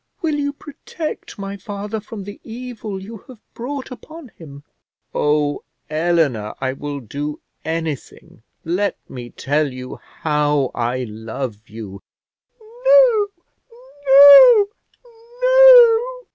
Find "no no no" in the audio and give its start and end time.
12.59-16.21